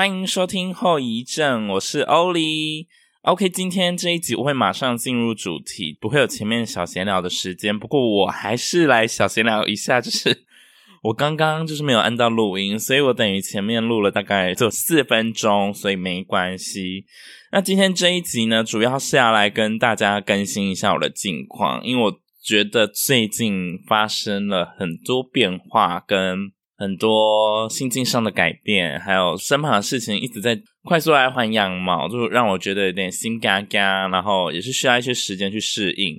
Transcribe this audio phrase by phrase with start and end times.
[0.00, 2.88] 欢迎收听后遗症，我是欧里。
[3.20, 7.78] OK，今天这一集我会马上进入主题，不会有前面小闲聊的时间。
[7.78, 10.46] 不过我还是来小闲聊一下，就是
[11.04, 17.04] 我刚刚就是没有按到录音，所以我等于前面录了大概就四分钟，所以没关系。
[17.52, 26.52] 那今天这一集呢，主要是要来跟大家更新一下我的近况，因为我觉得最近发生了很多变化跟。
[26.80, 36.18] 很多心境上的改变，还有身旁的事情一直在快速来换样貌，就让我觉得有点心嘎嘎，然后也是需要一些时间去适应。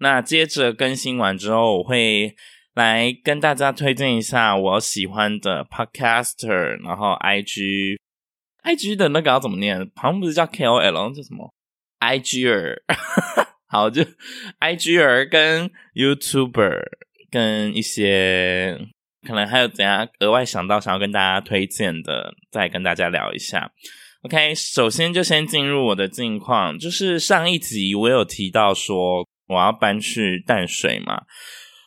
[0.00, 2.36] 那接着更新完之后，我会
[2.74, 9.90] 来跟大家推荐一下我喜欢的 podcaster，然后 IG，IG 的那个要怎么念？
[9.94, 11.50] 好像不是叫 KOL，叫什么
[12.00, 12.82] ？IGR，
[13.66, 14.02] 好，就
[14.60, 16.82] IGR 跟 YouTuber
[17.30, 18.78] 跟一些。
[19.26, 23.70] 可能还有怎样额外想到想要跟大家推荐的，再跟大家聊一下。
[24.22, 31.22] OK，首先就先进入我的近况，就是上一集我有提到说我要搬去淡水嘛。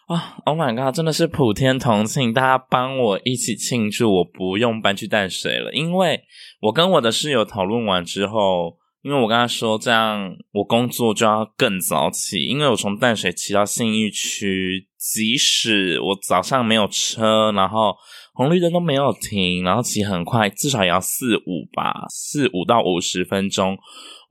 [0.08, 6.22] 啊，Oh my god，真的是普天同庆，大家帮我一起庆祝，我不用搬去淡水了，因为
[6.62, 8.78] 我跟我的室友讨论完之后。
[9.06, 17.96] 因为我跟他说，这样我工作就要更早起，因为我从淡水骑到信义区，即使我早上没有车，然后
[18.34, 23.78] 红绿灯都没有停，然后骑很快，至少也要四五吧，四五到五十分钟，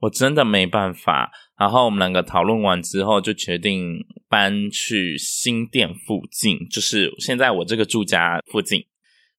[0.01, 1.31] 我真的没办法。
[1.57, 3.95] 然后我们两个讨论完之后，就决定
[4.27, 8.81] 搬去新店附近，就是现在我这个住家附近。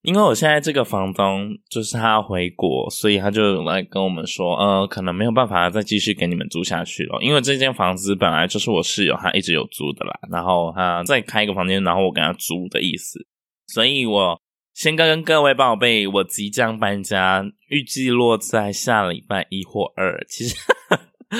[0.07, 7.19] 因为我现在这个房东就是他要回国，所以他就来跟我们说，呃，可能没有办法再继续给你们租下去了。
[7.21, 13.19] 因为这间房子本来就是我室友他一直有租的啦，然后他再开一个房间，然后我跟他租的意思。
[13.67, 14.41] 所以我
[14.75, 20.25] 先跟各位报备，我即将搬家，预计落在下礼拜一或二。
[20.29, 20.55] 其实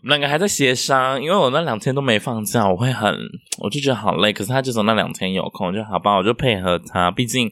[0.00, 3.12] 我们两个还在协商，因为我那两天都没放假，我会很，
[3.58, 4.32] 我就觉得好累。
[4.32, 7.50] 可是他就说那两天有空，就好吧，我就配合他，毕竟。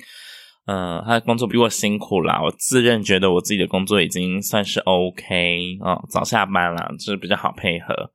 [0.70, 2.41] 嗯，他的工作比我辛苦啦。
[2.41, 8.12] 我自认觉得我自己的工作已经算是 OK 啊、哦，早下班啦，就是比较好配合。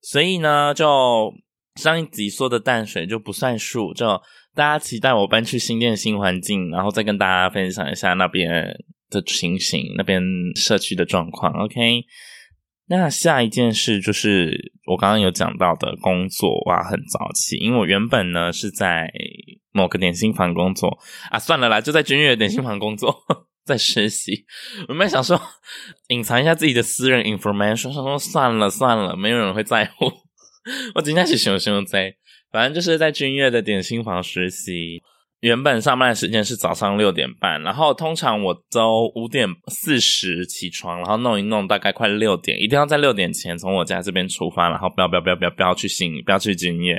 [0.00, 1.34] 所以呢，就
[1.74, 4.06] 上一集说的淡水就不算数，就
[4.54, 8.48] 大家期待我搬去新店新环境，然后再跟大家分享一下那边
[9.10, 10.22] 的情形，那边
[10.54, 11.52] 社区的状况。
[11.64, 12.04] OK。
[12.90, 19.12] 那下一件事就是我刚刚有讲到的工作哇，很早起，因为我原本呢是在
[19.78, 20.98] 某个点心房工作
[21.30, 23.16] 啊，算了啦，就在君悦点心房工作，
[23.64, 24.44] 在实习。
[24.88, 25.40] 我们想说
[26.08, 30.10] 隐藏一下自己的私人 information，说说算了算了，没有人会在乎。
[30.96, 32.16] 我今天是熊熊在，
[32.50, 35.02] 反正就是在君悦的点心房实习。
[35.40, 46.96] 原本上班的时间是早上六点半，然后通常我都五点四十起床，然后弄一弄，大概快六点，一定要在六点前从我家这边出发，然后不要不要不要不要不要去信，不要去君悦，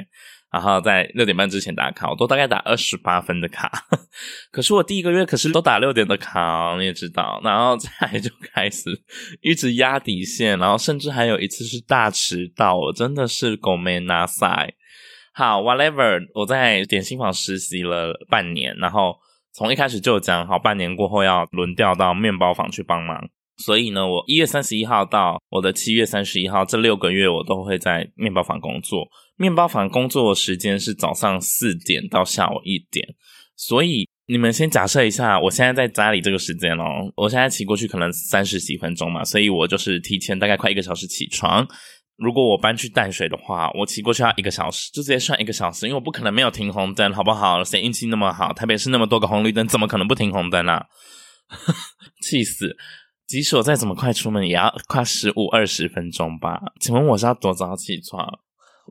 [0.51, 3.71] 然后在六点半之前打卡，我都大概打二十八分的卡。
[4.51, 8.89] 可是我第一个月可是都打六点的卡，你也知道，然后再就开始
[9.41, 14.73] 一直压底线，然后甚至还有一次是大迟到，我真的是狗没拿赛。
[15.33, 19.15] 好，whatever，我在点心房实习了半年，然后
[19.53, 23.29] 从一开始就讲好，半年过后要轮调到面包房去帮忙。
[23.57, 29.07] 所以呢，我一月三十一号到我的七月三十一号这六个月，我都会在面包房工作。
[29.39, 33.15] 面包房工作的时间是早上四点到下午一点。
[33.55, 41.65] 所以你们先假设一下，我现在在家里这个时间哦，我现在骑过去可能三十几分钟嘛，所以我就是提前大概快一个小时起床。
[42.17, 47.63] 如果我搬去淡水的话，我骑过去要一个小时，就直接算一个小时，因为我不可能没有停红灯，好不好？
[47.63, 48.51] 谁运气那么好？
[48.51, 50.85] 台北市那么多个红绿灯，怎么可能不停红灯啊？
[52.21, 52.75] 气死！
[53.25, 56.61] 即使我再怎么快出门，也要快十五二十分钟吧？
[56.79, 58.39] 请问我是要多早起床？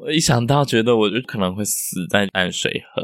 [0.00, 3.02] 我一想到，觉得我就可能会死在淡水河，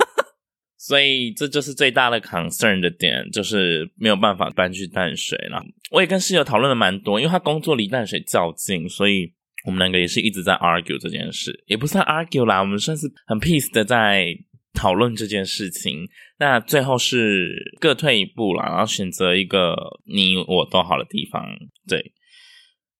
[0.78, 5.62] 所以这就是最大的 concern 的点，就是没有办法搬去淡水了。
[5.90, 9.34] 我也跟室友讨论了蛮多，因为他工作离淡水较近，所以。
[9.64, 14.26] 我们两个也是一直在 argue 这件事，也不算 argue 啦，我们算是很 peace 的在
[14.74, 16.00] 讨论这件事情。
[16.40, 21.46] 那最后是各退一步啦，然后选择一个你我都好的地方。
[21.86, 22.12] 对，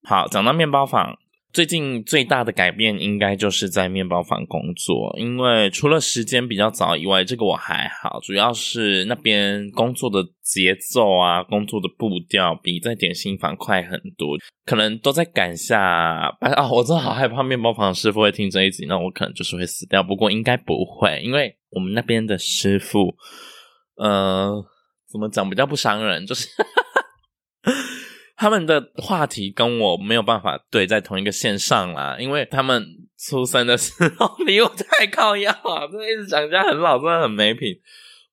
[0.05, 1.19] 好，讲到面包房。
[1.53, 16.29] 最近最大的改变应该就是在面包房工作，因为除了时间比较早以外，这个我还好，主要是那边工作的节奏啊，工作的步调比在点心房快很多，可能都在赶下啊。
[16.41, 20.03] 啊，我真的好害怕面包房师傅会听这一集，那我可能就是会死掉。
[20.03, 23.15] 不过应该不会，因为我们那边的师傅，
[23.97, 24.65] 呃，
[25.13, 26.49] 怎么讲比较不伤人，就是。
[28.43, 32.85] 他们的话题跟我没有办法对在同一个线上啦，因为他们
[33.17, 37.73] 出生的时候 离我太靠腰啊，真的一直讲人家很老，真的很没品。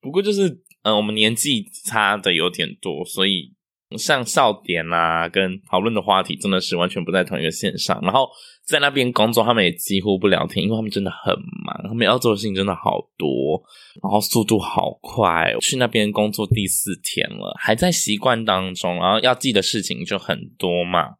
[0.01, 3.53] 不过就是，嗯、呃，我们年纪差的有点多，所以。
[3.97, 7.99] 像笑点啊，跟讨论的话题真的是完全不在同一个线上。
[8.03, 8.29] 然后
[8.69, 11.33] 在那边工作，他们也几乎不聊天，因为他们真的很
[11.65, 13.59] 忙，他们要做的事情真的好多，
[14.01, 15.55] 然后速度好快。
[15.59, 21.15] 去那边工作第四天了，还在习惯当中，然后要记的事情就很多嘛。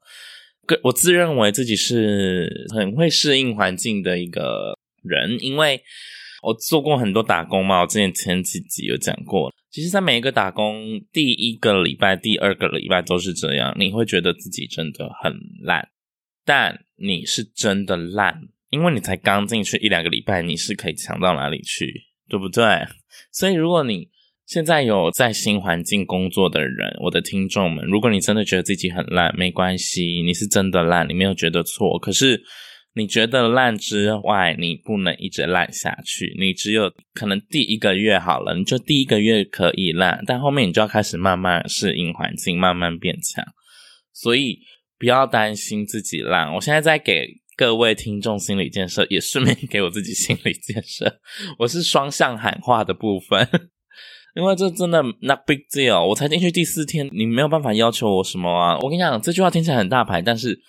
[0.84, 5.82] 我自认为自己是很会适应环境的一个人，因为
[6.44, 9.52] 我做过很多打工嘛，我之前前几集有讲过。
[9.72, 15.32] 其实，在每一个打工第一个礼拜、第二个礼拜都是这样，你会觉得自己真的很
[15.64, 15.88] 烂，
[16.50, 18.42] 但你是真的烂，
[18.72, 21.94] 因为你才刚进去一两个礼拜，你是可以强到哪里去，
[22.28, 22.66] 对不对？
[23.32, 24.10] 所以，如果你
[24.48, 32.42] 现在有在新环境工作的人，我的听众们，如果你真的觉得自己很烂，没关系，你是真的烂，你没有觉得错，可是。
[32.96, 36.36] 你觉得烂之外，你不能一直烂下去。
[36.40, 43.46] 你只有可能第一个月好了，你就第一个月可以烂，但后面你就要开始慢慢适应环境，慢慢变强。
[44.12, 44.60] 所以
[45.00, 46.54] 不要担心自己烂。
[46.54, 51.20] 我现在在给各位听众心理建设，也顺便给我自己心理建设。
[51.58, 53.48] 我是双向喊话的部分，
[54.36, 56.06] 因为这真的 not big deal。
[56.10, 58.78] 我才进去第四天，你没有办法要求我什么啊。
[58.80, 60.60] 我跟你讲，这句话听起来很大牌，但是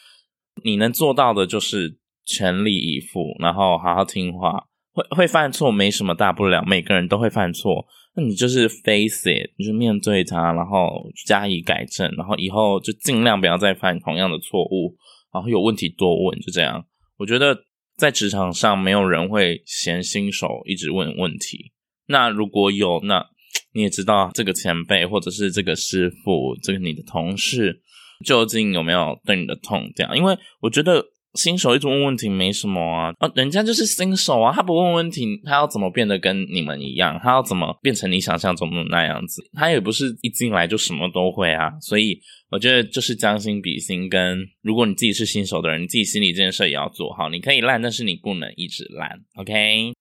[0.63, 1.99] 你能做到的就是。
[2.27, 4.53] 全力以赴，然后好好听话，
[4.93, 7.85] 会会犯错没什么大不了，每个人都会犯错。
[8.15, 14.97] 那你就是 face it，你就面对它，然后加以改正，然后以后就尽量不要再犯同样的错误，
[15.33, 16.85] 然后有问题多问，就这样。
[17.19, 17.57] 我觉得
[17.97, 21.73] 在职场上没有人会嫌新手一直问问题。
[22.07, 23.25] 那如果有，那
[23.73, 27.81] 你也知道这个前辈或者是这个师傅，这个你的同事
[28.25, 30.17] 究竟有没有对你的痛这样？
[30.17, 31.05] 因为我觉得。
[31.35, 37.19] 新手一直问问题没什么啊，啊，人家就是新手啊，他不问问题，他要怎么变得跟你们一样？
[37.23, 39.41] 他要怎么变成你想象中的那样子？
[39.53, 42.19] 他也不是一进来就什么都会啊，所以
[42.51, 47.29] 我觉得就是将心比心，跟如果你自己是新手的人，你自己心里这件事也要做好。
[47.29, 49.93] 你可以烂，但是你不能一直烂，OK？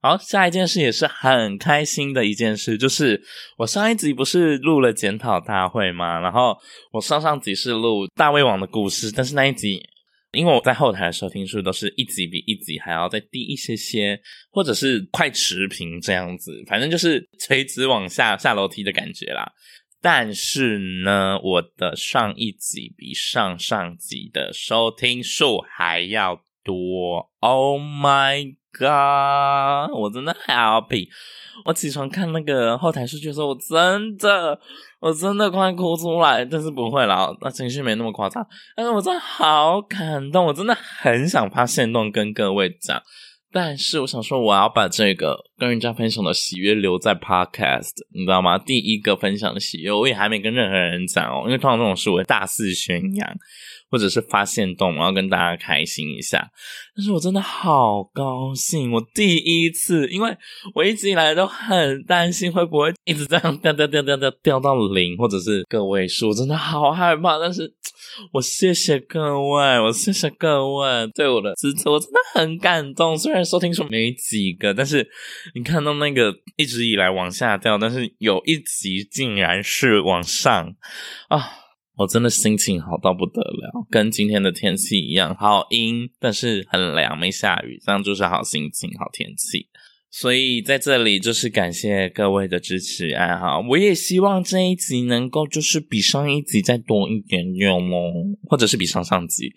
[0.00, 3.20] 好，下一件事也是很开心的一件事，就是
[3.56, 6.20] 我上一集不是录了检讨大会吗？
[6.20, 6.56] 然后
[6.92, 9.82] 我上上集是录大胃王的故事，但是那一集。
[10.32, 14.20] 因为我在后台的收听数都是一集比一集还要再低一些些，
[14.50, 19.50] 或者是快持平这样子，反正就是垂直往下下楼梯的感觉啦。
[20.00, 27.32] 但是呢，我的上一集比上上集的收听数还要多。
[27.40, 28.86] Oh my 哥
[29.94, 31.08] 我真的 happy。
[31.64, 34.58] 我起床看那个后台数据的时候，我真的。
[35.00, 38.44] 我真的快哭出来，但是不会啦，那情绪没那么夸张。
[38.74, 43.00] 但是我真的好感动，我真的很想发现动跟各位讲，
[43.52, 48.58] 但是我想说，我要把这个跟人家分享的喜悦留在 Podcast，你知道吗？
[48.58, 53.36] 第一个分享的喜悦，我也还没跟任何人讲哦，因为通常这种事我会大肆宣扬。
[53.90, 56.50] 或者是发现动，然后跟大家开心一下。
[56.94, 60.36] 但是我真的好高兴，我第一次，因为
[60.74, 67.38] 我一直以来都很担心会不会一直这样掉掉掉掉掉掉到零，或者是个位数，我真的好害怕。
[67.38, 67.72] 但是
[68.32, 73.16] 我谢谢各位，我谢谢各位对我的支持，我真的很感动。
[73.16, 75.08] 虽然收听数没几个，但是
[75.54, 80.74] 你看到那个一直以来往下掉，但是有一集竟然是往上
[81.28, 81.67] 啊！
[81.98, 89.68] 我真的心情好到不得了，跟今天的天气一样，好阴，但是很凉，没下雨，这样就是好心情、好天气。
[90.10, 98.12] 所以在这里就是感谢各位的支持爱好，我也希望这一集能够就是比上一集再多一点点哦，
[98.48, 99.52] 或者是比上上集，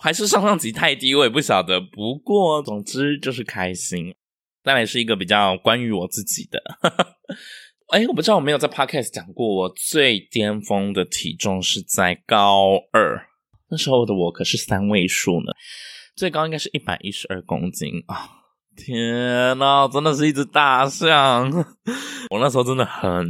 [0.00, 1.80] 还是上上集太低，我也不晓得。
[1.80, 4.14] 不过总之就是开心，
[4.62, 6.62] 再来是一个比较关于我自己的。
[7.90, 13.26] 哎，我不知道我没有在 Podcast 讲过，我最巅峰的体重是在高二，
[13.68, 15.52] 那时候的我可是三位数呢，
[16.14, 18.30] 最高应该是一百一十二公斤啊！
[18.76, 21.50] 天哪，真的是一只大象！
[22.30, 23.26] 我那时候真的很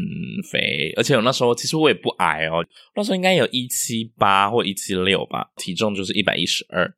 [0.52, 2.62] 肥，而且我那时候其实我也不矮哦，
[2.94, 6.94] 那时候应该有一七八或一七六吧，体重就是一百一十二。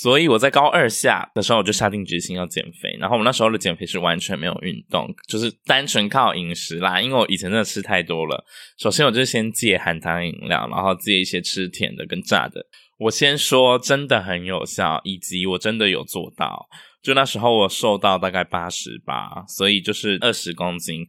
[0.00, 2.96] 所以我在高二下的时候，我就下定决心要减肥。
[2.98, 7.00] 然后我那时候的减肥是完全没有运动，就是单纯靠饮食啦。
[7.00, 8.44] 因为我以前真的吃太多了。
[8.78, 12.66] 首先，我就先戒含糖饮料，然后戒一些吃甜的跟炸的。
[12.98, 16.66] 我先说，真的很有效，以及我真的有做到。
[17.02, 21.06] 就那时候我瘦到大概八十八，所以就是二十公斤，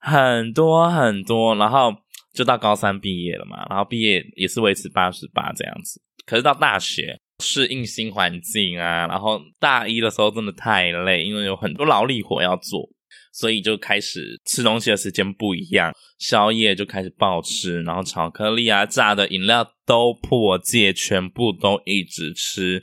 [0.00, 1.54] 很多很多。
[1.54, 1.94] 然后。
[2.34, 6.02] 就到高三毕业了嘛，然后毕业也是维持八十八这样子。
[6.26, 12.88] 可是到大学适应新环境啊，然后大一的时候真的太累，因为有很多劳力活要做，
[13.32, 22.82] 所以就开始吃东西的时间不一样，宵夜就开始暴吃，然后巧克力啊、炸的饮料都破戒，全部都一直吃，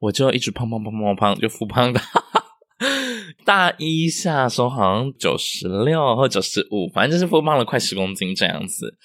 [0.00, 2.00] 我就一直胖胖胖胖胖，就复胖的。
[3.44, 8.96] 大一下的时候好像九十六或九十五，反正就是复胖了快十公斤这样子。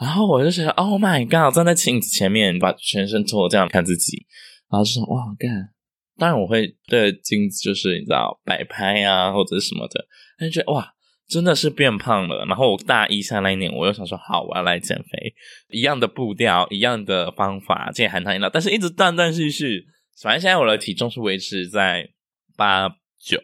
[0.00, 1.54] 然后我就觉得，Oh my god！
[1.54, 4.26] 站在镜子前面，把全身脱这样看自己，
[4.70, 5.70] 然后就说哇干！
[6.16, 10.06] 当然我会对镜子就是你知道摆拍啊或者什么的，
[10.38, 10.94] 但是觉得哇
[11.28, 12.44] 真的是变胖了。
[12.46, 15.34] 然后我大一下那一年，我又想说好，我要来减肥，
[15.68, 19.84] 一样的步调，一样的方法，戒含糖饮料，但是一直断断续续。
[20.22, 22.08] 反正现在我的体重是维持在
[22.56, 22.96] 八。
[23.22, 23.38] 九，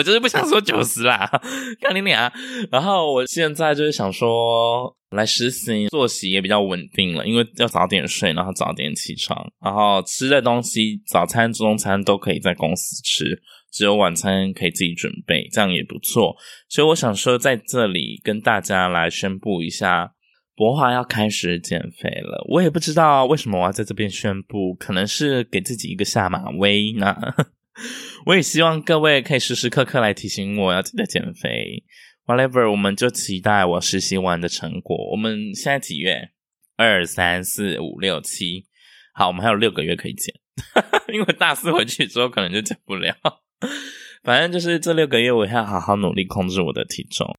[0.00, 1.30] 我就是不想说 九十啦，
[1.82, 2.32] 看你俩。
[2.72, 16.34] 然后我现在就是想说来实习，作息也比较稳定了，因为要早点睡，然后早点起床，然后吃的东西，早餐、中餐都可以在公司吃，只有晚餐可以自己准备，这样也不错。
[16.70, 20.14] 所以我想说，在这里跟大家来宣布一下，
[20.56, 22.42] 博华要开始减肥了。
[22.48, 27.14] 我也不知道为什么我要在这边宣布，可能是给自己一个下马威呢。
[28.26, 31.84] 我也希望各位可以时时刻刻来提醒我要记得减肥。
[32.26, 34.96] Whatever，我们就期待我实习完的成果。
[35.10, 36.30] 我们现在几月？
[36.76, 38.66] 二三四五六七，
[39.12, 40.32] 好，我们还有六个月可以减。
[41.12, 43.14] 因为大四回去之后可能就减不了。
[44.22, 47.36] 反正就是这六个月，我要好好努力控制我的体重。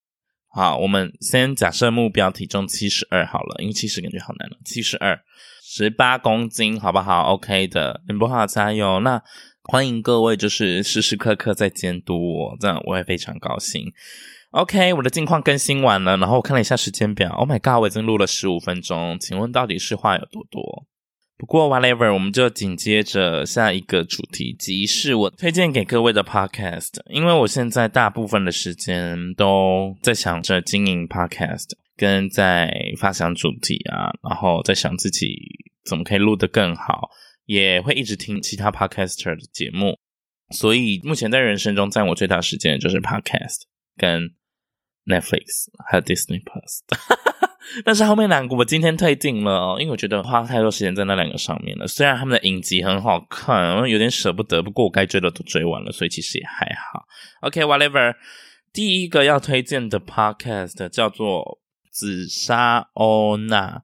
[0.50, 4.58] 好，我们先假设目标体重七十二好了，因为七十感觉好难了。
[4.66, 5.20] 七十二，
[5.64, 9.00] 十八公斤，好不好？OK 的，你不好加油。
[9.00, 9.24] 那。
[9.64, 13.94] 欢迎各位，就是时时刻刻在监督我，这样我也非常高兴。
[14.50, 20.88] OK，我的近况更新完了，然后我看了一下时间表，Oh my god，我已经录了十五分钟，请问到底是话有多多？
[21.38, 35.36] 不过 whatever，我们就紧接着下一个主题，即是我推荐给各位的 podcast，因为我现在大部分的时间都在想着经营 podcast，跟在发想主题啊，然后在想自己
[35.86, 37.10] 怎么可以录得更好。
[37.46, 39.98] 也会一直听其他 podcaster 的节目，
[40.52, 43.62] 所以目前在人生中占我最大时间的就是 podcast
[43.98, 44.32] 跟
[45.06, 46.82] Netflix 还有 Disney Plus。
[47.86, 51.88] 但是后面两个我今天退订了，因为我觉得花太多时间在那两个上面了。
[51.88, 57.06] 虽然他们的影集很好看，我有点舍不得，不过我该追的都追完了，所以其实也还好。
[57.42, 58.16] OK，whatever。
[58.74, 63.84] 第一个要推荐的 podcast 叫做紫砂欧娜，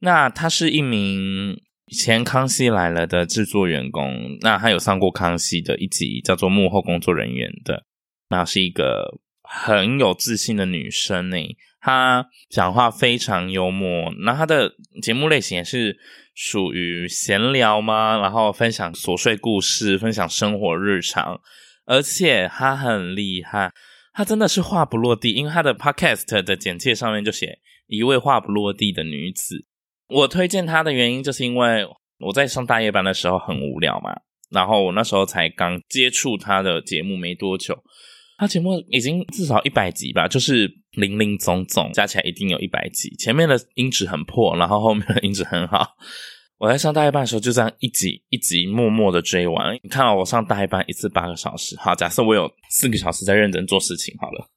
[0.00, 1.60] 那她是一名。
[1.86, 7.84] 以前《康熙来了》的制作员工，那他有上过《康熙》的一集，叫做幕后工作人员的。
[8.28, 11.36] 那是一个很有自信的女生呢，
[11.80, 14.12] 她讲话非常幽默。
[14.24, 15.96] 那她的节目类型也是
[16.34, 18.18] 属于闲聊吗？
[18.18, 21.40] 然后分享琐碎故事，分享生活日常。
[21.84, 23.70] 而且她很厉害，
[24.12, 29.66] 她真的是话不落地，因为她的 Podcast 的简介上面就写一位话不落地的女子。
[30.08, 31.86] 我推荐他的原因，就是因为
[32.18, 34.10] 我在上大夜班的时候很无聊嘛，
[34.50, 37.76] 然后我那时候才刚接触他的节目没多久，
[38.38, 43.14] 他节目已经至少一百集吧，就是林林总总加起来一定有一百集。
[43.16, 45.96] 前面的音质很破，然后后面的音质很好。
[46.58, 49.78] 我在上大夜班的时候就这样一集一集默默的追完。
[49.82, 54.48] 你看到我上大夜班一次八个小时，好，假设我有四个小时在认真做事情，好了。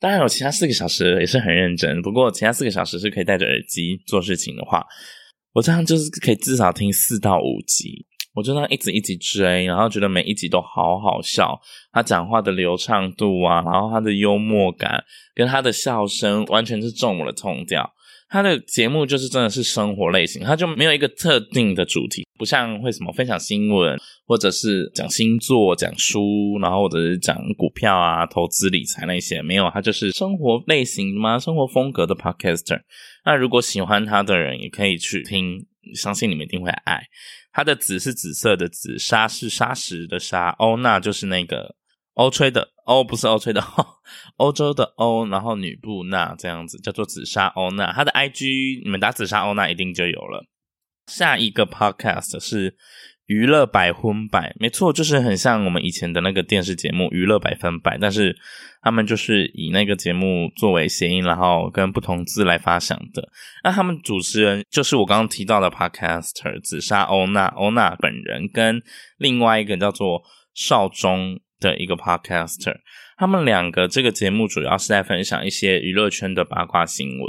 [0.00, 4.84] 当然有其他四个小时也是很认真，不过其他四个小时是可以戴着耳机做事情的话，
[5.52, 11.60] 我这样就是可以至少听四到五集，我就这样一直一直追，然后觉得每一集都好好笑，
[11.92, 15.04] 他讲话的流畅度啊，然后他的幽默感
[15.34, 17.92] 跟他的笑声完全是中我的痛调。
[18.30, 32.80] 他的节目就是真的是生活类型，他就没有一个特定的主题，不像会什么分享新闻，或者是讲星座、讲书，然后或者是讲股票啊、投资理财那些，没有，他就是生活类型嘛，生活风格的 podcaster。
[33.24, 37.02] 那如果喜欢他的人，也可以去听，相信你们一定会爱。
[37.52, 41.74] 他的紫是紫色的紫，砂是砂石的砂，欧娜就是那个。
[42.14, 43.86] 欧吹的欧不是欧吹的欧，
[44.38, 50.44] 欧洲的欧，然后女部那这样子叫做紫砂欧娜，她的 IG 你们打紫砂欧娜一定就有了。
[51.06, 52.74] 下一个 Podcast 是
[53.26, 58.36] 娱乐百分百，没错，就是很像我们以前的那个电视节目娱乐百分百，但是
[58.82, 63.28] 他们就是以那个节目作为谐音，然后跟不同字来发想的。
[63.62, 68.82] 那他们主持人就是我刚刚提到的 Podcaster 紫砂欧娜，欧娜本人跟
[69.16, 70.22] 另外一个叫做
[70.54, 71.38] 少中。
[71.60, 72.74] 的一个 podcaster，
[73.16, 77.26] 他们两个这个节目主要是在分享一些娱乐圈的八卦新闻。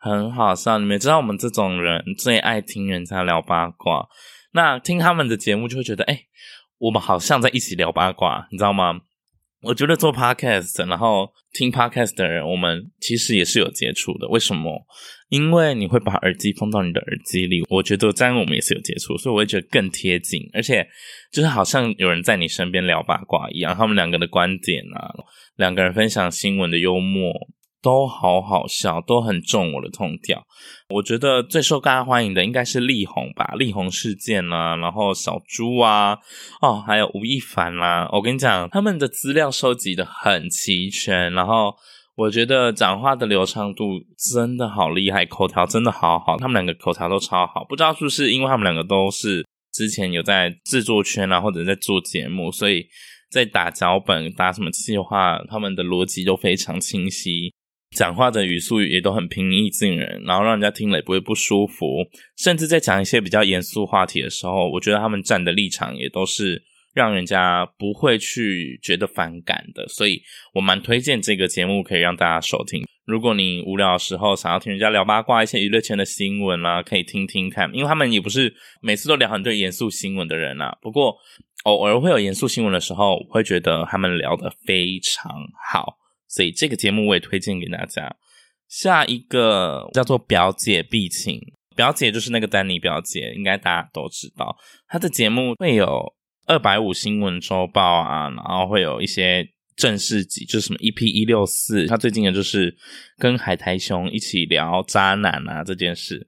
[0.00, 0.78] 很好笑。
[0.78, 4.06] 你们知道我们这种人最爱听人家聊八卦，
[4.52, 6.22] 那听他们的节目就会觉得，哎，
[6.78, 9.00] 我们好像在一起聊八卦，你知道吗？
[9.60, 14.28] 我觉得做 podcast，然后听 podcast 的人，我们其实也是有接触的。
[14.28, 14.86] 为什么？
[15.30, 20.86] 因为你会把耳机放到你的耳机里，我觉得这样我们也是有接触，所以我会觉得更贴近，而且
[21.32, 23.74] 就是好像有人在你身边聊八卦一样。
[23.76, 25.12] 他们两个的观点啊，
[25.56, 27.32] 两个人分享新闻的幽默。
[27.80, 30.42] 都好好笑，都很中我的痛调。
[30.88, 36.18] 我觉得最受大家欢迎的应该是力宏吧，力宏事件啊，然后小猪啊，
[36.60, 41.72] 哦，还有吴亦凡啦、我跟你讲，他们的资料收集的很齐全，然后
[42.16, 44.00] 我觉得讲话的流畅度
[44.32, 47.64] 真的好厉害，口条真的好好，他们两个口条都超好。
[47.68, 52.84] 不知道是不是因为他们两个都是之前有在制作圈啊，或者在做节目，所以
[53.30, 57.54] 在打脚本、打什么计划，他们的逻辑都非常清晰。
[57.96, 61.86] 讲话的语速也都很平易近人，然后让人家听了也不会不舒服。
[62.36, 66.62] 甚至在讲一些比较严肃话题的时候，我觉得他们站的立场也都是
[66.94, 69.88] 让人家不会去觉得反感的。
[69.88, 70.20] 所以
[70.54, 72.84] 我蛮推荐这个节目可以让大家收听。
[73.06, 77.70] 如果你无聊的时候想要听人家聊八卦一些娱乐圈的新闻啦、啊，可以听听看。
[77.72, 80.76] 因为他们也不是每次都聊很多严肃新闻的人啊。
[80.82, 81.16] 不过
[81.64, 85.32] 偶尔会有严肃新闻的时候，我会觉得他们聊得非常
[85.72, 85.96] 好。
[86.28, 88.14] 所以这个节目我也推荐给大家。
[88.68, 91.40] 下一个叫做表姐必请，
[91.74, 94.54] 表姐就是那个丹妮表姐，应该大家都知道。
[94.86, 96.14] 她的节目会有
[96.46, 101.86] 二百五新闻周报啊，然后会有一些正式集，就是什么 EP 一六四。
[101.86, 102.76] 她最近的就是
[103.16, 106.26] 跟海苔熊一起聊渣男啊这件事，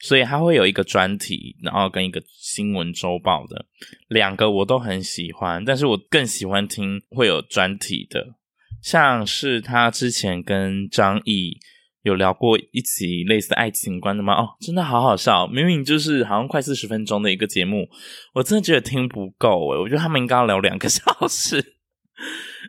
[0.00, 3.66] 所以她会有一个专题，然后跟一个新闻周报的
[4.08, 8.36] 两个我都很喜欢，但是我更喜欢听会有专题的。
[8.82, 11.58] 像是他之前跟张译
[12.02, 14.34] 有聊过一集类似爱情观的吗？
[14.34, 17.88] 哦，真的好好笑，明明就是好像快四十分钟的一个节目，
[18.34, 21.76] 我真的觉得听不够诶，我觉得他们应该要聊两个 小时，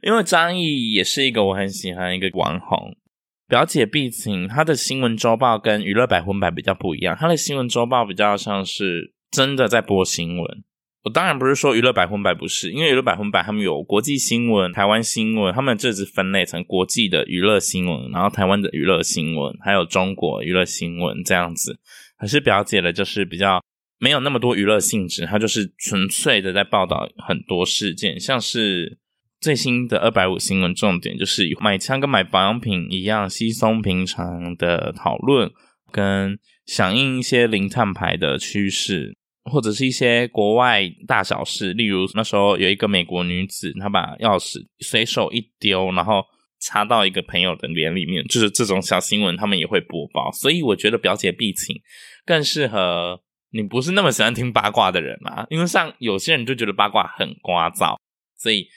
[0.04, 2.96] 因为张译也是一个我很喜欢的一个网红。
[3.48, 10.64] 表姐毕竟她的新闻周报跟娱乐百分百比较不一样，她的新闻周报比较像是真的在播新闻。
[11.04, 21.78] 我当然不是说娱乐百分百不是，因为娱乐百分百他们有国际新闻、台湾新闻，他们这只分类成国际的娱乐新闻，然后台湾的娱乐新闻，还有中国娱乐新闻这样子。
[22.18, 23.62] 可是表姐的就是比较
[24.00, 28.98] 没有那么多娱乐性质，它就是纯粹的在报道很多事件，像是
[29.42, 35.52] 最新的二百五新闻重点就是买枪跟买保养品一样稀松平常的讨论，
[35.92, 39.18] 跟响应一些零碳排的趋势。
[39.52, 46.24] 或者是一些国外大小事，例如那时候有一个美国女子，她把钥匙随手一丢，然后
[46.62, 50.32] 插到一个朋友的脸里面，就是这种小新闻，他们也会播报。
[50.32, 51.76] 所以我觉得表姐必请
[52.26, 57.98] 更适合你不是那么喜欢听八卦的人啊，因为像有些人就觉得八卦很聒噪，
[58.38, 58.68] 所以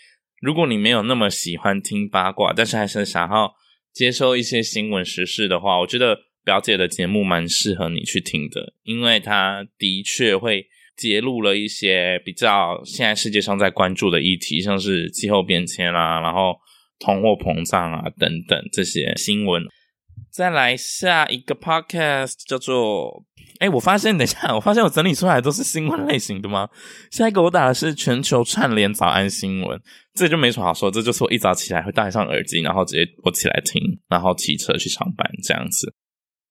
[0.41, 3.55] 如果你没有那么喜欢听八卦，但是还是想要
[3.93, 6.27] 接收一些新闻时事的话，我觉得。
[6.47, 10.65] 表姐的节目蛮适合你去听的，因为她的确会
[10.97, 16.55] 揭露了一些比较现在世界上在关注的议题，像是气候变迁啊，然后
[17.01, 19.65] 通货膨胀啊等等这些新闻。
[20.31, 23.25] 再来下一个 podcast 叫做……
[23.59, 26.69] 哎，我发现，等一下，我发现我整理出来都是新闻类型的吗？
[27.11, 29.81] 下一个我打的是全球串联早安新闻，
[30.15, 35.95] 这就没什么好说，这就是我一早起来会戴上耳机，然后直接我起来听，然后骑车去上班这样子。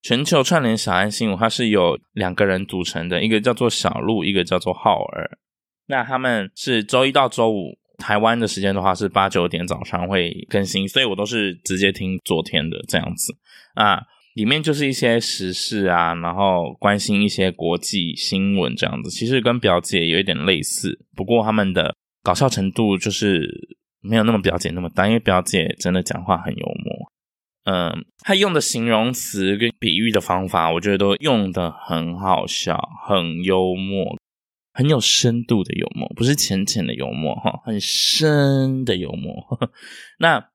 [0.06, 5.40] 全球串联小安新闻，它是由两个人组成的，一个叫做小鹿，一个叫做浩尔。
[5.88, 13.34] 那他们是周一到周五，台湾的时间的话是八九点早上会更新，所以我都是直接听昨天的这样子
[13.74, 14.00] 啊。
[14.36, 23.50] 里面就是一些时事啊，然后关心一些国际新闻这样子，其实跟表姐有一点类似，不过他们的搞笑程度就是
[24.02, 27.12] 没有那么表姐那么大，因为表姐真的讲话很幽默。
[27.66, 34.16] 嗯，他用的形容词跟比喻的方法，我觉得都用得很好笑，很幽默，
[34.72, 39.60] 很有深度的幽默，不是浅浅的幽默哈， 很深的幽默。
[40.20, 40.50] 那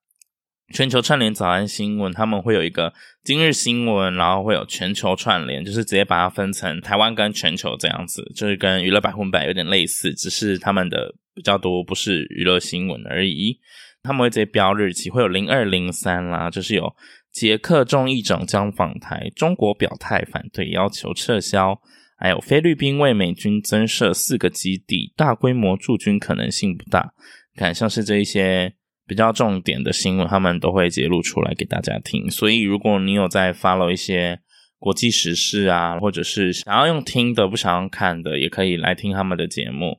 [0.73, 2.95] 全球串联早安新闻，他们会有一个
[3.25, 13.59] 今日新闻，然后会有全球串联，就是直接把它分成台湾跟全球这样子，就是跟娱乐百分百有点类似，只是他们的比较多不是娱乐新闻而已。
[14.03, 16.95] 他们会直接标日期，会有零二零三啦，就是有
[17.31, 21.81] 捷克众议长将访台，中国表态反对要求撤销，
[22.17, 27.13] 还有菲律宾为美军增设四个基地，大规模驻军可能性不大。
[27.57, 28.73] 看像是这一些
[29.07, 32.31] 比较重点的新闻，他们都会揭露出来给大家听。
[32.31, 34.41] 所以如果你有在 follow 一些
[34.79, 39.99] 国际时事啊，或者是想要用听的不想要看的，也可以来听他们的节目。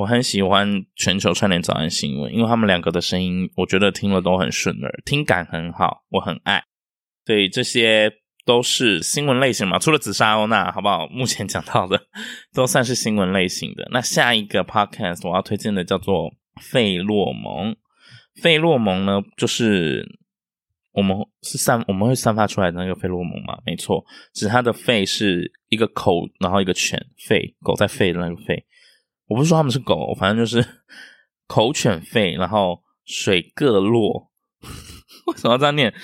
[0.00, 6.64] 我很喜欢全球串联早安新闻，因为他们两个的声音，我觉得听了都很顺耳，听感很好，我很爱。
[7.26, 8.10] 所以这些
[8.46, 11.06] 都是新闻类型嘛，除了紫砂欧娜，好不好？
[11.08, 12.00] 目前讲到的
[12.54, 13.86] 都算是新闻类型的。
[13.92, 16.30] 那下一个 podcast 我要推荐的叫做
[16.62, 17.76] 费洛蒙。
[18.40, 20.18] 费洛蒙呢，就是
[20.92, 23.58] 我们是散我们会散发出来的那个费洛蒙嘛？
[23.66, 28.64] 没错，只是它的费是一个口，然后一个犬肺，狗在肺的那个吠。
[29.30, 30.66] 我不是说他们是狗，反正就是
[31.46, 34.30] 口犬吠，然后水各落。
[35.26, 35.94] 为什么要这样念？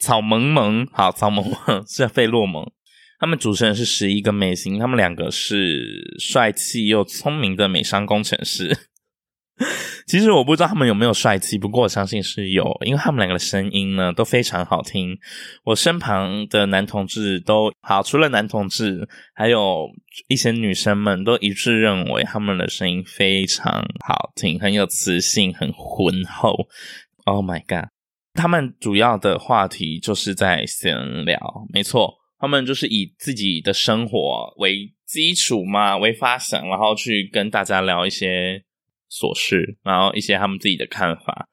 [0.00, 2.68] 草萌萌，好，草萌萌是费洛蒙。
[3.20, 8.76] 他们主持人是十一个美心，他们两个是帅气又聪明的美商工程师。
[10.06, 15.16] 其实我不知道他们有没有帅气，不过我相信是有，因为他们两个的声音呢都非常好听。
[15.64, 19.88] 我身旁的男同志都好，除了男同志，还有
[20.28, 23.72] 一些女生们都一致认为他们的声音非常
[24.06, 26.68] 好听，很有磁性，很浑厚。
[27.24, 27.88] Oh my god！
[28.34, 31.38] 他们主要的话题就是在闲聊，
[31.72, 38.62] 没错，他们就是以自己的生活为基础嘛，为发想，然后去跟大家聊一些。
[39.20, 41.46] 琐事，然后一些他们自己的看法，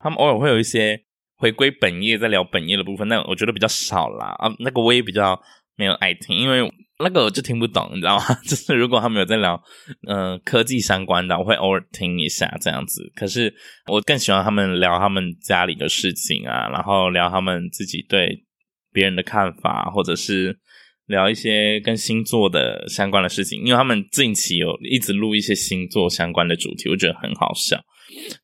[0.00, 0.98] 他们偶尔会有一些
[1.36, 5.38] 回归本业，在聊本业的部分，那我觉得比较少啦啊，那个我也比较
[5.76, 8.24] 没有爱听，因为那个我就听不懂，你知道吗？
[8.48, 9.62] 就是如果他们有在聊
[10.08, 13.12] 嗯、科技相关的，我会偶尔听一下这样子。
[13.14, 13.54] 可是
[13.90, 18.44] 我更喜欢他们聊他们家里的事情啊，然后聊他们自己对
[18.92, 20.58] 别人的看法，或者是。
[21.06, 27.82] 聊一些跟星座的相关的事情，因为他们近期有一直录一些星座相关的主题，我觉得很好笑。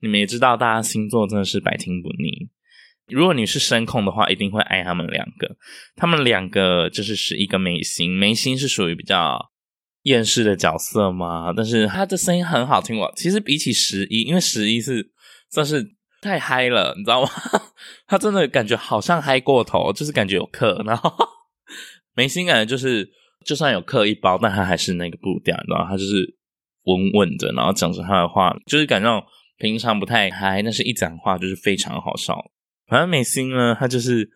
[0.00, 2.48] 你们也知道，大家星座真的是百听不腻。
[3.08, 5.56] 如果你是声控的话，一定会爱他们两个。
[5.96, 9.50] 他们两个就是是一个眉心，眉心是属于比较
[10.02, 12.98] 厌世的角色嘛，但是他的声音很好听。
[12.98, 15.10] 我其实比起十一，因为十一是
[15.50, 15.86] 算是
[16.20, 17.30] 太嗨了，你知道吗？
[18.06, 21.10] 他真的感觉好像嗨过头，就是感觉有课，然后。
[22.18, 23.08] 美心感觉就是，
[23.46, 26.36] 就算有刻一包，但他还是那个步调，然后他就是
[26.82, 29.24] 稳稳的，然后讲着他的话，就是感觉
[29.58, 32.36] 平常不太嗨，但是一讲话就是非常好笑。
[32.88, 34.28] 反正美心呢，他就是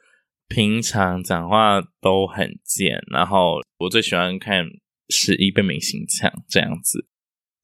[0.46, 4.64] 平常讲话都很贱，然后我最喜欢看
[5.08, 7.08] 十一被美心呛这样子。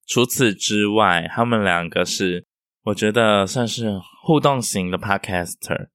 [0.08, 2.44] 除此之外，他们两个是
[2.86, 5.90] 我觉得算是互动型的 podcaster。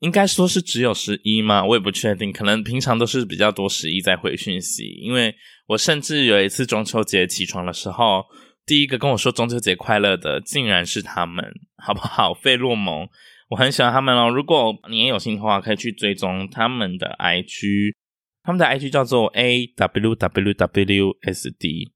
[0.00, 1.64] 应该说是只有十一吗？
[1.64, 4.84] 我也不确定，可能平常都是比较多十一在回讯息。
[5.00, 5.34] 因为
[5.66, 8.24] 我甚至有一次中秋节起床的时候，
[8.66, 11.44] 第一个跟我说中秋节快乐的，竟然是他们，
[11.76, 12.34] 好不好？
[12.42, 13.08] 费洛蒙，
[13.48, 14.28] 我很喜欢他们哦。
[14.28, 17.94] 如果你也有兴趣的话，可以去追踪他们的 IG，
[18.42, 21.92] 他们的 IG 叫做 A W W W S D，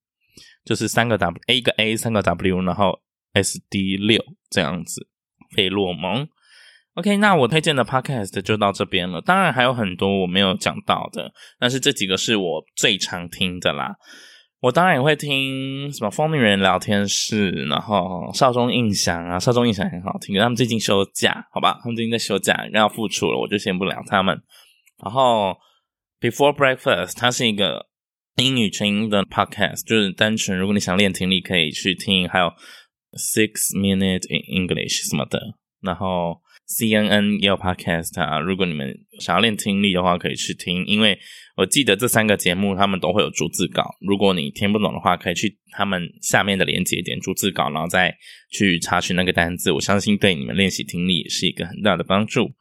[0.65, 3.01] 就是三个 W，A 一个 A，三个 W，然后
[3.35, 5.09] S D 六这样子，
[5.55, 6.27] 费洛蒙。
[6.99, 9.21] OK，那我推荐的 Podcast 就到这边了。
[9.21, 11.31] 当然还有很多我没有讲到的，
[11.61, 13.95] 但是这几个是我最常听的啦。
[14.59, 20.37] 我当然也会听什么疯女人聊天室，然后少中印象啊，少中印象很好听。
[20.41, 21.79] 他们最近休假，好吧？
[21.81, 24.37] 他们最近在休假，要复出了，我就先不聊他们。
[25.01, 25.57] 然后
[26.21, 27.87] Before Breakfast，它是一个
[28.35, 32.29] 英语纯音的 Podcast，就是单纯如果你想练听力可以去听。
[32.29, 32.47] 还有
[33.13, 35.39] Six Minute in English 什么的，
[35.81, 36.41] 然后。
[36.68, 40.85] CNN 也有 Podcast 啊，如果你们想要练听力的话，可以去听。
[40.87, 41.18] 因为
[41.57, 48.14] 我记得这三个节目他们都会有逐字稿，如果你听不懂的话，可以去他们下面的连接点逐字稿，然后再
[48.52, 49.72] 去查询那个单字。
[49.72, 52.52] 我相信对你们练习听力也是一个很大的帮助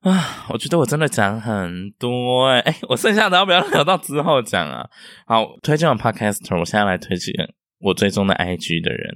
[0.00, 0.46] 啊！
[0.48, 4.88] 我觉得我真的讲很多哎、我剩下的要不要留到之后讲啊？
[5.26, 7.34] 好，推荐完 podcast，我现在来推荐
[7.80, 9.14] 我追踪的 IG 的人。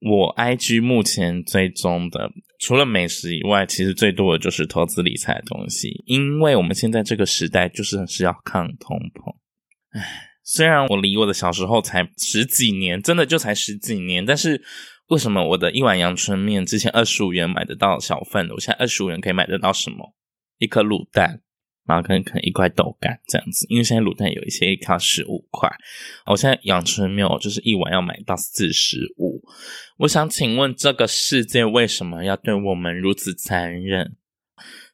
[0.00, 2.30] 我 IG 目前追踪的，
[2.60, 6.02] 除了美食以外，其实最多的就是投资理财的东西。
[6.06, 9.34] 因为我们现在这个时代就是很需要抗通膨。
[9.98, 14.62] 唉，虽然我离我的小时候才十几年，真的就才十几年，但是
[15.08, 20.14] 为什么我的一碗阳春面之前二十五元买得到小份，我现在二十五元可以买得到什么？
[20.58, 21.40] 一颗卤蛋。
[21.86, 25.70] 然后可能可能一块豆干这样子，因为现在卤蛋有一些一卡十五块，
[26.26, 29.42] 我现在阳春面就是一碗要买到四十五。
[29.98, 34.16] 我想请问这个世界为什么要对我们如此残忍？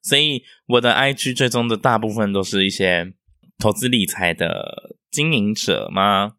[0.02, 3.12] 所以我的 IG 追踪的大部分都是一些
[3.58, 6.32] 投资理财的经营者吗？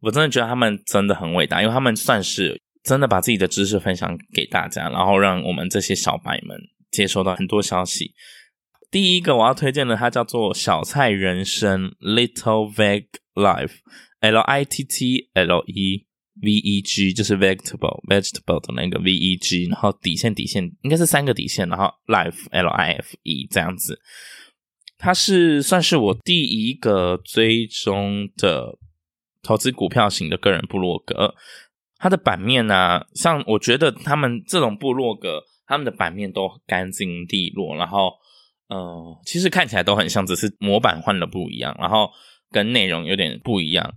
[0.00, 6.56] 我真的觉得他们真的很伟大，因为他们算是真的把自己的知识分享给大家，然后让我们这些小白们
[6.92, 8.14] 接收到很多消息。
[8.90, 16.06] 第一个我要推荐的，它叫做小菜人生 Little Veg Life，L I T T L E
[16.40, 24.00] V E G，就是 vegetable vegetable 的那个 V E G，然后底线底线应该是三个底线，然后 Life L I F E 这样子。
[24.96, 28.78] 它是算是我第一个追踪的
[29.42, 31.34] 投资股票型的个人部落格。
[31.98, 38.12] 它的版面呢、像我觉得他们这种部落格，他们的版面都干净利落，然后。
[38.68, 42.10] 呃，其实看起来都很像，只是模板换了不一样，然后
[42.50, 43.94] 跟内容有点不一样。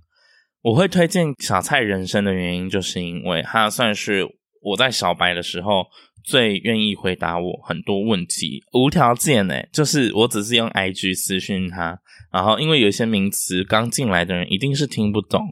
[0.61, 4.25] 我会推荐小菜人生的原因，就是因为他算是
[4.61, 5.85] 我在小白的时候
[6.23, 11.99] 最愿意回答我很多问题，无条件诶，就是我只是用 IG 私讯他。
[12.31, 15.49] 然后，因为有一些名词刚进来的人一定是听不懂，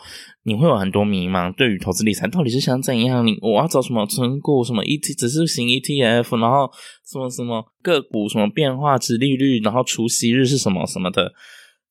[0.49, 1.53] 你会有很多迷茫。
[1.53, 3.25] 对于投资理财到底是想怎样？
[3.25, 4.63] 你我要找什么存股？
[4.63, 6.41] 什么 ET 只是型 ETF？
[6.41, 6.69] 然后
[7.05, 8.27] 什么什么个股？
[8.27, 8.97] 什么变化？
[8.97, 9.61] 殖利率？
[9.61, 11.31] 然后除息日是什么什么的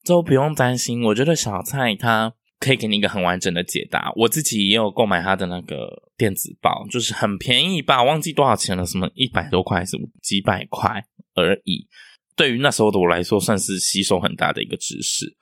[0.05, 1.05] 都不用担心。
[1.05, 4.13] 我觉得小蔡他可以给你一个很完整的解答。
[4.17, 11.87] 我自己也有购买他的那个电子报，就是很便宜吧，忘记多少钱了，什么一百多块，是几百块而已。
[12.35, 15.37] 对于那时候的我来说，算是吸收很大的一个知识，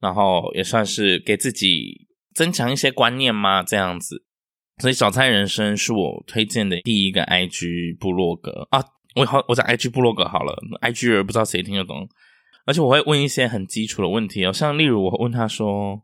[0.00, 2.08] 然后也算是给自己
[2.40, 4.24] 增强一些观念吗，这样子。
[4.78, 8.82] 所以小菜人生是我推荐的第一个 IG 部落格啊，
[9.14, 12.08] 我好，我讲 IG 部落格好了，IG 人不知道谁听得懂，
[12.64, 16.02] 而且我会问一些很基础的问题哦，像例如我问他说。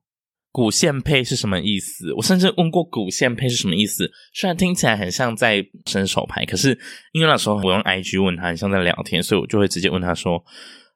[0.53, 2.15] 股线配是什么意思？
[2.15, 6.71] 我甚至问过股线配是什么意思，虽然听起来很像在伸手牌，可是
[7.13, 10.43] 因为那时候我用 IG 问他，很像在聊天，所以我就会直接问他说：“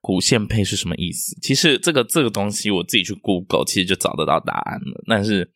[0.00, 5.04] 股线配是什么意思？”其实这个这个东西我自己去 Google，其实就找得到答案了。
[5.06, 5.50] 但是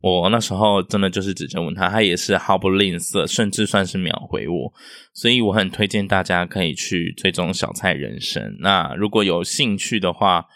[0.00, 4.72] 我那时候真的就是直接问他，他也是毫不吝啬，甚至算是秒回我。
[5.12, 8.56] 所以我很推荐大家可以去追踪小菜人生。
[8.60, 10.46] 那如果有兴趣的话，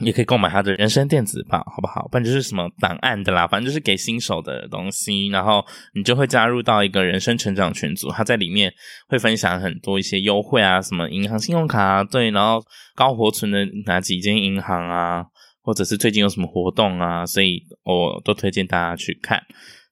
[0.00, 2.06] 也可以购买他的人生电子报，好不好？
[2.08, 5.28] 不然就是什么档案的啦，反正就是给新手的东西。
[5.28, 8.72] 然后你就会加入到一个人生成长群组，他在里面
[9.08, 12.62] 会分享很多一些优惠啊，什么银行信用卡啊，对，然后
[12.94, 15.24] 高活存的哪几间银行啊，
[15.62, 19.42] 或者是最近有什么活动啊，所以我都推荐大家去看。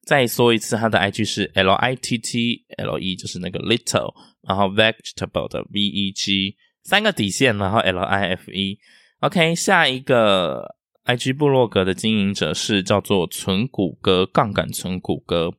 [0.05, 4.13] 再说一次，他的 IG 是 L I T T L E，就是那个 little，
[4.47, 8.79] 然后 vegetable 的 V E G，三个底线，然后 L I F E。
[9.19, 10.75] OK，下一个
[11.05, 15.51] IG 部落格的经营者是叫做存谷歌，杠杆存谷歌，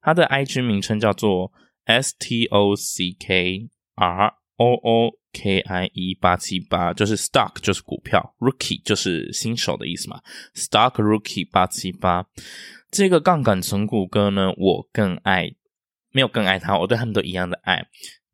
[0.00, 1.52] 他的 IG 名称叫做
[1.84, 10.22] S T O C K R O O K I E 八七八，就是 Stock 就是股票，Rookie 就是新手的意思嘛
[10.54, 12.24] ，Stock Rookie 八七八，
[12.90, 15.54] 这个杠杆存股哥呢，我更爱，
[16.12, 17.88] 没有更爱他，我对他们都一样的爱。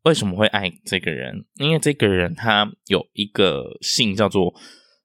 [0.04, 1.44] 为什么会爱这个人？
[1.56, 4.52] 因为这个人他有一个信叫做《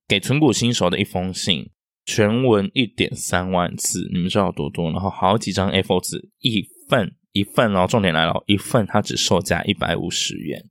[0.08, 1.64] 给存股新手的一封信》，
[2.06, 4.92] 全文一点三万字，你们知道多多？
[4.92, 10.64] 然后好几张 A4 纸，一份一份，然后重点来了，一份它只售价一百五十元，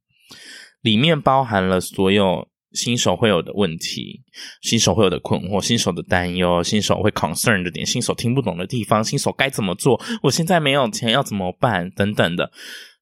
[0.80, 4.22] 里面包含了所有新手会有的问题、
[4.62, 10.00] 新手会有的困惑、新手的担忧、新手会 concern 的点、新手听不懂的地方、新手该怎么做？
[10.22, 11.90] 我现在没有钱要怎么办？
[11.90, 12.52] 等等的。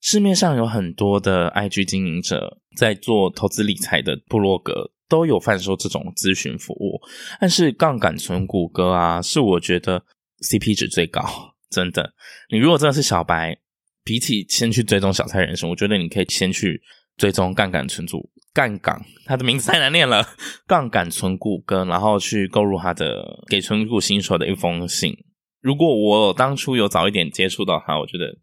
[0.01, 6.99] 市面上有很多的 IG 经营者在做投资理财的部落格，都有贩售这种咨询服务。
[7.39, 10.03] 但是杠杆存股哥啊，是我觉得
[10.43, 11.23] CP 值最高，
[11.69, 12.15] 真的。
[12.51, 13.59] 你如果真的是小白，
[14.03, 16.81] 比起先去追踪小菜人生，我觉得你可以先去
[17.19, 20.27] 追踪杠杆存股杠杆，他的名字太难念了，
[20.67, 25.15] 杠杆存股哥，然后去购入他的给存股新手的一封信。
[25.61, 28.39] 如果我当初有早一点接触到他，我觉得。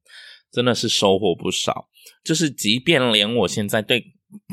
[0.52, 1.88] 真的是收获不少，
[2.24, 4.04] 就是即便连我现在对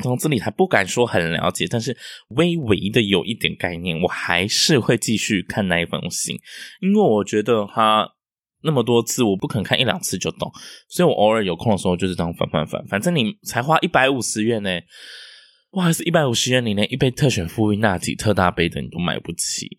[0.03, 1.97] 投资理财不敢说很了解，但是
[2.29, 6.37] 微微的有一点概念，我还是会继续看那一封信，
[6.81, 8.07] 因为我觉得他
[8.63, 10.51] 那么多次，我不可能看一两次就懂，
[10.87, 14.69] 所以我偶尔有空的时候就是这样翻翻翻，反正你才花一百五十元呢，
[15.71, 19.69] 哇，是一百五十元，你连一杯特选复印拿铁特大杯的你都买不起。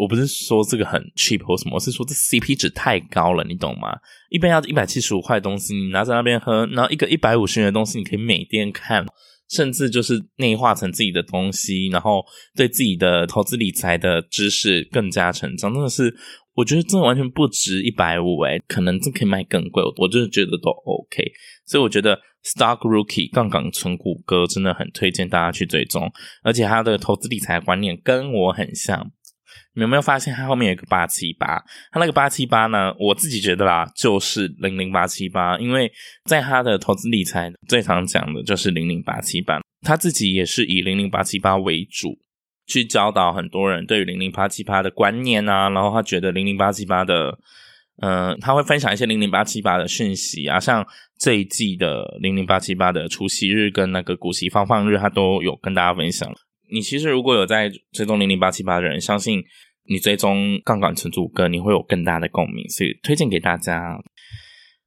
[0.00, 3.98] 我不是说这个很 cheap 或什么，我是说这 CP 值太高了，你懂吗？
[4.30, 9.04] 一杯要一百七十五块的东西，你拿在那边喝，然后一个一百五十元的东西，你可以每天看，
[9.50, 12.24] 甚至就是内化成自己的东西，然后
[12.56, 15.70] 对自己的投资理财的知识更加成长。
[15.70, 16.16] 真的是，
[16.54, 21.30] 我觉得真的完全不值一百五诶，可能这可以卖更贵，我真的觉得都 OK。
[21.66, 26.10] 所以我觉得 Stock Rookie 杠杆存股哥真的很推荐大家去追踪，
[26.42, 29.12] 而且他的投资理财观念跟我很像。
[29.74, 31.62] 你有没有发现它后面有一个八七八？
[31.92, 32.92] 它那个八七八呢？
[32.98, 35.90] 我自己觉得啦，就是零零八七八，因为
[36.24, 39.60] 在他的投资理财最常讲的就是零零八七八。
[39.82, 42.18] 他自己也是以零零八七八为主，
[42.66, 45.70] 去教导很多人对于零零八七八的观念啊。
[45.70, 47.38] 然后他觉得零零八七八的，
[48.02, 50.86] 嗯、呃，他会分享一些零零八七八的讯息啊，像
[51.18, 56.30] 这一季的零零八七八的除息日跟那个股息发放日，他都有跟大家分享。
[56.72, 59.42] 你其实如果有在追踪零零八七八的人，相信
[59.88, 63.98] 你追踪杠杆存股哥，你会有更大的共鸣，所以推荐给大家。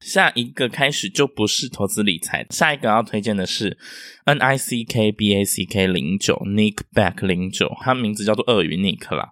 [0.00, 3.78] 下一个开始就不是投资理财，下一个要推荐的是
[4.26, 9.30] N I C K B A C K 零九 Nick Back 零九，他名字叫做鳄鱼 Nick 啦。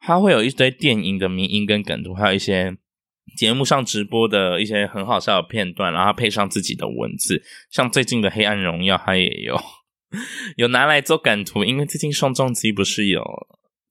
[0.00, 2.76] 他会有一堆电影的迷音跟梗图，还有一些
[3.36, 7.40] 节目上直播的一些很好笑的片段，然后配上自己的文字，
[7.70, 9.56] 像最近的《黑暗荣耀》，他也有。
[10.56, 13.24] 有拿来做梗图，因为最近宋仲基不是有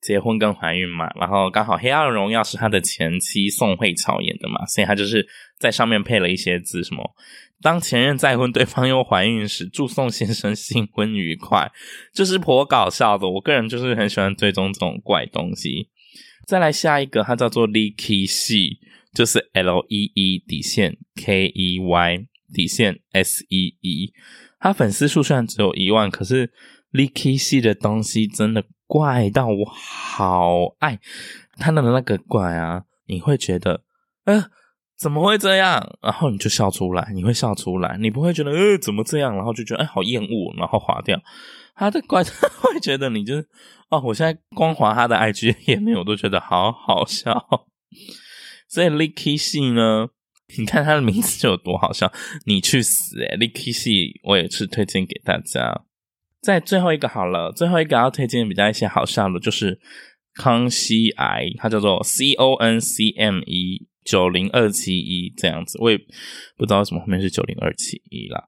[0.00, 5.26] 结婚跟怀孕嘛，然后刚好《黑暗荣耀》是他的前妻宋慧乔演的嘛，所以他就是
[5.58, 7.14] 在上面配了一些字，什么
[7.60, 11.70] 当前任再婚，对方又怀孕时，祝宋先生新婚愉快，
[12.12, 13.28] 就是颇搞笑的。
[13.28, 15.88] 我个人就是很喜欢追踪这种怪东西。
[16.48, 18.80] 再来下一个，它叫做 Leeky 系，
[19.14, 24.12] 就是 L E E 底线 K E Y 底线 S E E。
[24.62, 26.52] 他粉丝数虽然只有一万，可是
[26.92, 31.00] Leeky 系的东西真的怪到我好爱。
[31.58, 33.82] 他的那个怪啊，你会觉得，
[34.24, 34.44] 呃，
[34.96, 35.98] 怎么会这样？
[36.00, 39.34] 然后你就笑出来，你会笑出来，你不会觉得，呃，怎么这样？
[39.34, 41.20] 然后就觉得，哎，好厌恶，然后划掉。
[41.74, 43.48] 他的怪， 他会觉得你就是，
[43.90, 47.44] 哦，我现在光滑他的 IG 页面，我都觉得好好笑。
[48.68, 50.06] 所以 Leeky 系呢？
[50.58, 52.12] 你看他的名字就有多好笑，
[52.46, 55.84] 你去死诶 Leeky 系我也是推荐给大家。
[56.40, 59.78] 在最后一个好了，最后一个要推荐比较一些好笑的，就是
[60.34, 65.96] 康熙癌，它叫做 C O N C M E 九零二七一这样子，我也
[66.56, 68.42] 不知道为什么后面是九零二七一啦。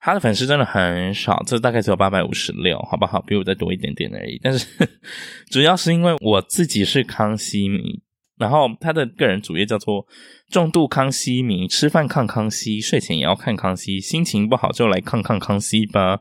[0.00, 3.20] 他的粉丝真的很少，这大概只有八百五十六，好不好？
[3.22, 4.38] 比我再多一点点而已。
[4.42, 4.66] 但是
[5.50, 8.00] 主要是因为我自己是康熙迷。
[8.38, 10.06] 然后他的个人主页叫做
[10.50, 16.20] 重度康熙迷，吃饭看康熙，睡前也要看康熙，心情不好就来看看康熙吧。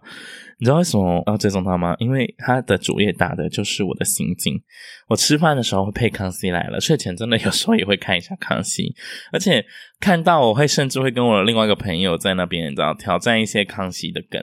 [0.60, 1.95] 你知道为什么要追踪他吗？
[1.99, 4.60] 因为他的主页打的就是我的心境。
[5.08, 8.95] 我吃饭的时候会配康熙来了，睡前真的有时候也会看一下康熙，
[9.32, 9.63] 而且
[9.99, 14.41] 看到我会甚至会跟我另外一个朋友在那边，你知道挑战一些康熙的梗。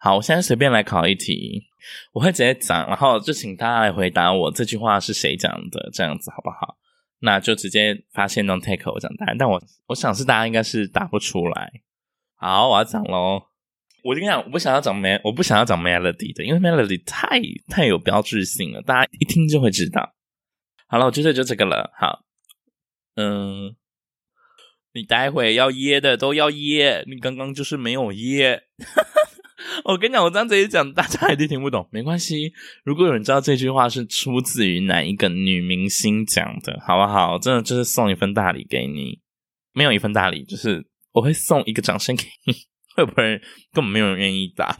[0.00, 1.62] 好，我现在随便来考一题，
[2.12, 6.76] 我会直接讲，然后就请大家来回答我这句话是谁讲的，这样子好不好？
[7.22, 11.72] 那就直接发现 non take 我讲答案，但我我想是大家应该是答不出来。
[12.34, 13.44] 好，我要讲喽。
[14.02, 20.12] 我就跟你讲，我不想要讲 mel，我不想要讲 melody 的，因为 melody 太太有标志性了，大家一听就会知道。
[20.88, 21.92] 好了，我觉得就这个了。
[21.96, 22.24] 好，
[23.14, 23.76] 嗯，
[24.92, 28.64] 你待会要噎的都要噎，你刚刚就是没有噎。
[29.84, 31.88] 我跟你讲，我这样子一讲，大家一定听不懂。
[31.90, 32.52] 没关系，
[32.84, 37.38] 如果有人知道这句话是出自于哪一个女明星讲的，好不好？
[37.38, 39.20] 真的就是送一份大礼给你，
[39.72, 42.54] 没有一份大礼，就是我会送一个掌声给你。
[42.94, 43.40] 会不会
[43.72, 44.76] 根本没有人愿意打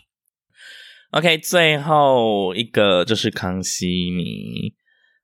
[1.13, 4.75] ？OK，最后一个就是康熙迷。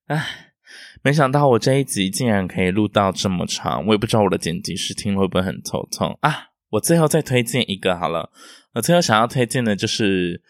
[0.06, 0.54] 唉，
[1.02, 6.46] 没想到我这一集竟然可以录到这么长，我也不知道我的剪辑师听会不会很头痛啊。
[6.70, 8.30] 我最后再推荐一个好了。
[8.74, 10.42] 我最后想要推荐的就是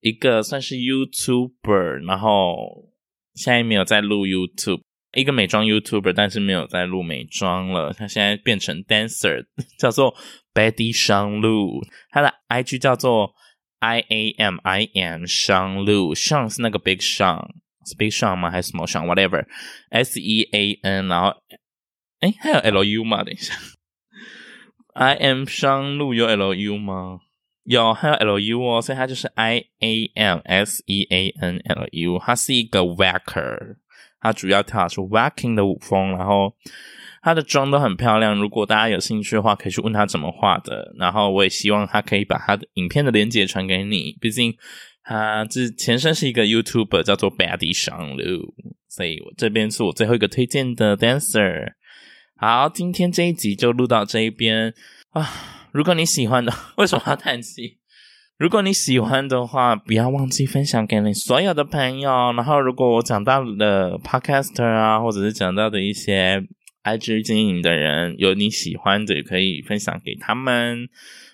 [0.00, 2.92] 一个算是 YouTuber，然后
[3.34, 4.82] 现在没有在录 YouTube，
[5.12, 7.92] 一个美妆 YouTuber，但是没有在录美妆了。
[7.92, 9.46] 他现在变成 Dancer，
[9.78, 10.14] 叫做
[10.52, 13.32] Betty Shang Lu，他的 IG 叫做
[13.80, 17.44] I A M I M Shang Lu，Shang 是那个 Big Sean，
[17.84, 18.50] 是 Big Sean 吗？
[18.50, 21.34] 还是什么 Sean？Whatever，S E A N，然后
[22.20, 23.24] 诶还有 L U 吗？
[23.24, 23.54] 等一下。
[24.94, 27.18] I am 商路有 L U 吗？
[27.64, 32.18] 有，还有 L U 哦，所以它就是 I A M S E A N L U。
[32.20, 33.76] 它是一个 Wacker，
[34.20, 36.54] 它主要跳的是 Wacking 的舞风，然后
[37.22, 38.38] 它的妆都很漂亮。
[38.38, 40.94] 如果大家有兴趣的话，可以去问他怎么画的。
[40.96, 44.54] 然后我也希望他可以把他的影片的链接传给你，毕竟
[45.02, 48.54] 他这前身是一个 YouTuber，叫做 Betty 商路。
[48.88, 51.72] 所以我这边是我最后一个推荐的 Dancer。
[52.46, 54.74] 好，今天这一集就录到这一边
[55.12, 55.30] 啊！
[55.72, 57.78] 如果你喜欢的， 为什么要叹气？
[58.36, 62.10] 如果你喜欢的话，不要忘记分享给你所有的朋友。
[62.34, 66.46] 然后，如果我讲到的 Podcaster 啊，或者是讲到的一些
[66.82, 70.86] IG 经营的人，有你喜欢的，也可以分享给他们。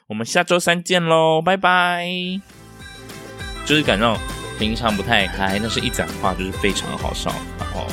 [0.07, 2.07] 我们下周三见喽，拜拜！
[3.67, 4.17] 就是感到
[4.61, 7.35] 平常不太开，但是一讲话就是非常好笑。
[7.59, 7.89] 然后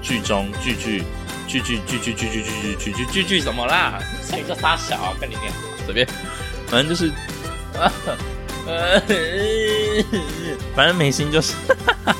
[0.00, 1.02] 剧中句句。
[1.50, 3.98] 句句句句句句句句句句句句怎么啦？
[4.22, 5.44] 所以叫杀小，跟你讲
[5.84, 6.06] 随便，
[6.68, 7.10] 反正就是
[7.76, 7.90] 啊，
[10.76, 11.54] 反正美心就是。
[11.66, 12.16] 哈哈哈